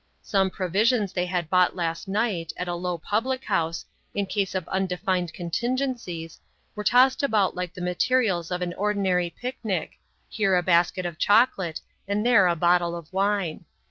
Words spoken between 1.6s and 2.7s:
last night, at